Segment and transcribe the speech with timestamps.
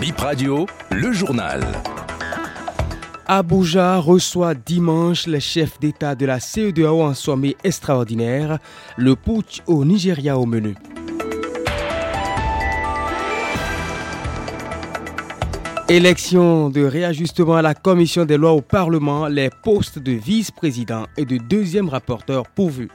[0.00, 1.60] Bip Radio, le journal.
[3.26, 8.58] Abuja reçoit dimanche les chefs d'État de la CEDEAO en sommet extraordinaire,
[8.96, 10.76] le putsch au Nigeria au menu.
[15.88, 21.24] Élection de réajustement à la commission des lois au Parlement, les postes de vice-président et
[21.24, 22.90] de deuxième rapporteur pourvus.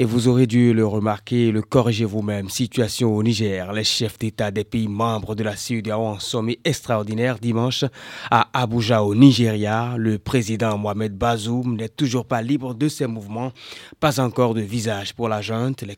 [0.00, 2.48] Et vous aurez dû le remarquer, le corriger vous-même.
[2.50, 3.72] Situation au Niger.
[3.72, 7.84] Les chefs d'État des pays membres de la CEDEAO en sommet extraordinaire dimanche
[8.30, 9.96] à Abuja au Nigeria.
[9.98, 13.50] Le président Mohamed Bazoum n'est toujours pas libre de ses mouvements.
[13.98, 15.82] Pas encore de visage pour la junte.
[15.82, 15.96] Les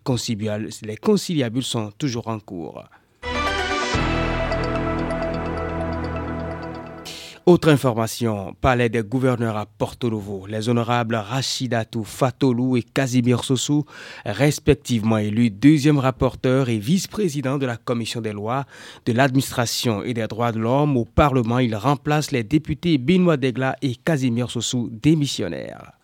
[0.97, 2.83] conciliabules sont toujours en cours.
[7.47, 13.87] Autre information, palais des gouverneurs à Porto Novo, les honorables Rachidatou Fatolou et Casimir Sossou,
[14.27, 18.67] respectivement élus deuxième rapporteur et vice-président de la commission des lois,
[19.07, 23.75] de l'administration et des droits de l'homme au Parlement, ils remplacent les députés Benoît Degla
[23.81, 26.00] et Casimir Sossou démissionnaires.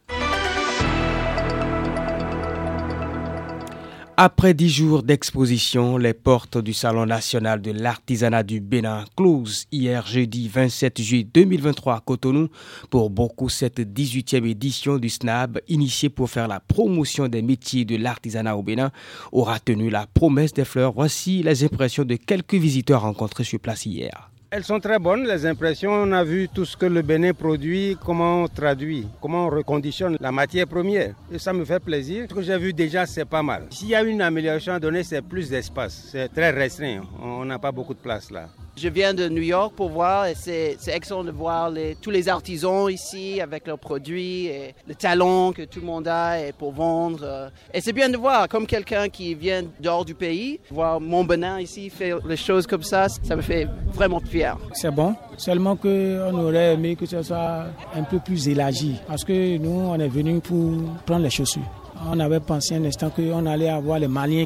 [4.19, 10.07] Après dix jours d'exposition, les portes du Salon national de l'artisanat du Bénin closent hier
[10.07, 12.49] jeudi 27 juillet 2023 à Cotonou.
[12.89, 17.97] Pour beaucoup, cette 18e édition du SNAB, initiée pour faire la promotion des métiers de
[17.97, 18.91] l'artisanat au Bénin,
[19.33, 20.95] aura tenu la promesse des fleurs.
[20.95, 24.31] Voici les impressions de quelques visiteurs rencontrés sur place hier.
[24.57, 25.93] Elles sont très bonnes, les impressions.
[25.93, 30.17] On a vu tout ce que le Bénin produit, comment on traduit, comment on reconditionne
[30.19, 31.15] la matière première.
[31.31, 32.25] Et ça me fait plaisir.
[32.27, 33.67] Ce que j'ai vu déjà, c'est pas mal.
[33.69, 36.09] S'il y a une amélioration à donner, c'est plus d'espace.
[36.11, 37.03] C'est très restreint.
[37.23, 38.49] On n'a pas beaucoup de place là.
[38.79, 42.91] Je viens de New York pour voir et c'est excellent de voir tous les artisans
[42.91, 47.51] ici avec leurs produits et le talent que tout le monde a et pour vendre.
[47.73, 51.59] Et c'est bien de voir, comme quelqu'un qui vient dehors du pays, voir mon Benin
[51.59, 54.59] ici faire les choses comme ça, ça me fait vraiment fier.
[54.75, 57.65] C'est bon, seulement qu'on aurait aimé que ce soit
[57.95, 60.75] un peu plus élargi parce que nous, on est venu pour
[61.07, 61.63] prendre les chaussures.
[62.11, 64.46] On avait pensé un instant qu'on allait avoir les Maliens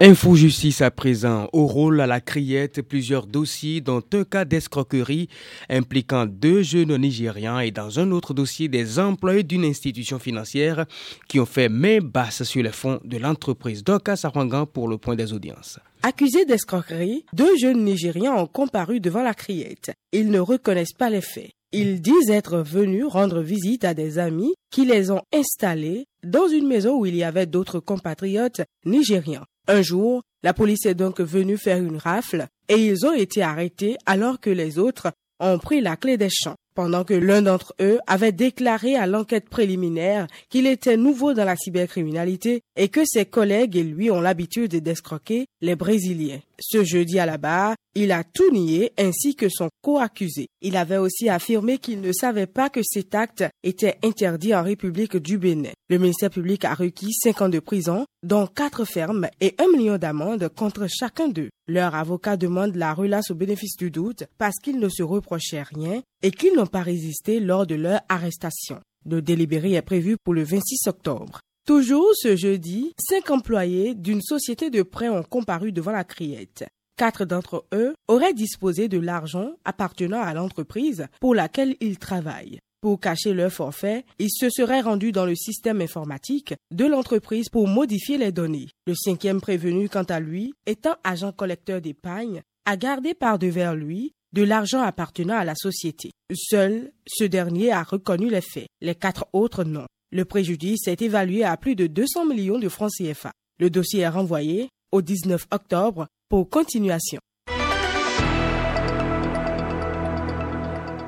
[0.00, 5.28] Info Justice à présent au rôle à la criette plusieurs dossiers dont un cas d'escroquerie
[5.68, 10.86] impliquant deux jeunes Nigérians et dans un autre dossier des employés d'une institution financière
[11.28, 15.16] qui ont fait main basse sur les fonds de l'entreprise Doka Sarwangan pour le point
[15.16, 15.80] des audiences.
[16.04, 19.90] Accusés d'escroquerie, deux jeunes Nigérians ont comparu devant la criette.
[20.12, 21.50] Ils ne reconnaissent pas les faits.
[21.72, 26.68] Ils disent être venus rendre visite à des amis qui les ont installés dans une
[26.68, 29.44] maison où il y avait d'autres compatriotes nigérians.
[29.70, 33.98] Un jour, la police est donc venue faire une rafle et ils ont été arrêtés
[34.06, 37.98] alors que les autres ont pris la clé des champs pendant que l'un d'entre eux
[38.06, 43.76] avait déclaré à l'enquête préliminaire qu'il était nouveau dans la cybercriminalité et que ses collègues
[43.76, 46.40] et lui ont l'habitude d'escroquer les Brésiliens.
[46.60, 50.48] Ce jeudi à la barre, il a tout nié ainsi que son co-accusé.
[50.60, 55.16] Il avait aussi affirmé qu'il ne savait pas que cet acte était interdit en République
[55.16, 55.70] du Bénin.
[55.88, 59.98] Le ministère public a requis 5 ans de prison, dont 4 fermes et 1 million
[59.98, 61.50] d'amendes contre chacun d'eux.
[61.66, 66.02] Leur avocat demande la relâche au bénéfice du doute parce qu'ils ne se reprochaient rien
[66.22, 68.80] et qu'ils n'ont pas résisté lors de leur arrestation.
[69.08, 71.40] Le délibéré est prévu pour le 26 octobre.
[71.68, 76.64] Toujours ce jeudi, cinq employés d'une société de prêt ont comparu devant la criette.
[76.96, 82.58] Quatre d'entre eux auraient disposé de l'argent appartenant à l'entreprise pour laquelle ils travaillent.
[82.80, 87.68] Pour cacher leur forfait, ils se seraient rendus dans le système informatique de l'entreprise pour
[87.68, 88.70] modifier les données.
[88.86, 94.12] Le cinquième prévenu, quant à lui, étant agent collecteur d'épargne, a gardé par devers lui
[94.32, 96.12] de l'argent appartenant à la société.
[96.34, 99.84] Seul ce dernier a reconnu les faits, les quatre autres non.
[100.10, 103.32] Le préjudice est évalué à plus de 200 millions de francs CFA.
[103.58, 107.20] Le dossier est renvoyé au 19 octobre pour continuation.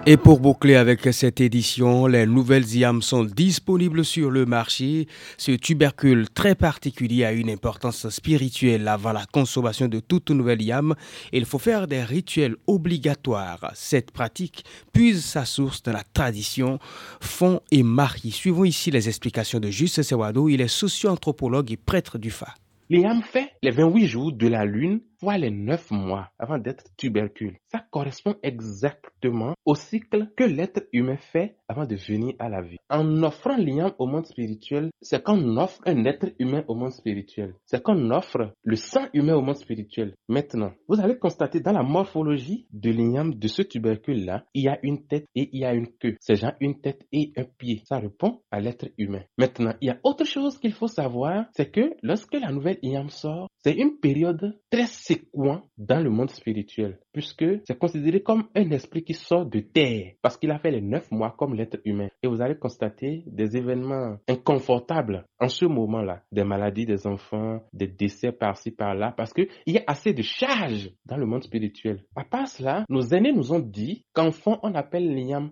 [0.06, 5.06] Et pour boucler avec cette édition, les nouvelles IAM sont disponibles sur le marché.
[5.36, 10.94] Ce tubercule très particulier a une importance spirituelle avant la consommation de toute nouvelle IAM.
[11.32, 13.70] Il faut faire des rituels obligatoires.
[13.74, 16.78] Cette pratique puise sa source dans la tradition
[17.20, 18.30] fond et mari.
[18.30, 20.48] Suivons ici les explications de Juste Sewado.
[20.48, 22.54] Il est socio-anthropologue et prêtre du Fa.
[22.88, 27.56] L'IAM fait les 28 jours de la lune fois les neuf mois avant d'être tubercule.
[27.68, 32.78] Ça correspond exactement au cycle que l'être humain fait avant de venir à la vie.
[32.88, 37.54] En offrant l'iam au monde spirituel, c'est qu'on offre un être humain au monde spirituel.
[37.66, 40.14] C'est qu'on offre le sang humain au monde spirituel.
[40.28, 44.78] Maintenant, vous allez constater dans la morphologie de l'iam de ce tubercule-là, il y a
[44.82, 46.16] une tête et il y a une queue.
[46.20, 47.82] C'est genre une tête et un pied.
[47.84, 49.22] Ça répond à l'être humain.
[49.36, 53.10] Maintenant, il y a autre chose qu'il faut savoir, c'est que lorsque la nouvelle iam
[53.10, 58.70] sort, c'est une période très séquente dans le monde spirituel, puisque c'est considéré comme un
[58.70, 62.08] esprit qui sort de terre, parce qu'il a fait les neuf mois comme l'être humain.
[62.22, 67.88] Et vous allez constater des événements inconfortables en ce moment-là, des maladies des enfants, des
[67.88, 72.04] décès par-ci par-là, parce qu'il y a assez de charges dans le monde spirituel.
[72.14, 75.50] À part cela, nos aînés nous ont dit qu'enfant, on appelle l'iam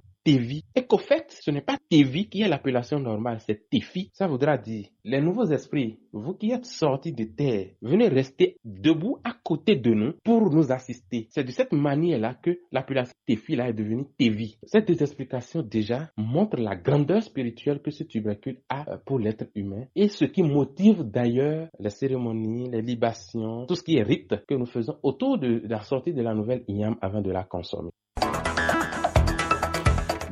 [0.74, 4.10] Et qu'au fait, ce n'est pas Tevi qui est l'appellation normale, c'est Tefi.
[4.12, 9.18] Ça voudra dire, les nouveaux esprits, vous qui êtes sortis de terre, venez rester debout
[9.24, 11.28] à côté de nous pour nous assister.
[11.30, 14.58] C'est de cette manière-là que l'appellation Tefi là est devenue Tevi.
[14.64, 19.46] Cette deux explications déjà montrent la grandeur spirituelle que ce tubercule a euh, pour l'être
[19.54, 24.34] humain et ce qui motive d'ailleurs les cérémonies, les libations, tout ce qui est rite
[24.46, 27.90] que nous faisons autour de la sortie de la nouvelle Iam avant de la consommer.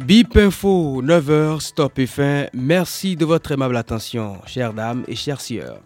[0.04, 2.46] Bip Info, 9h, stop et fin.
[2.52, 5.80] Merci de votre aimable attention, chères dames et chers sieurs.